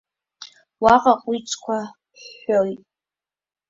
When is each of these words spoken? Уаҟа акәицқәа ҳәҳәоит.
Уаҟа 0.83 1.13
акәицқәа 1.15 1.77
ҳәҳәоит. 2.23 2.81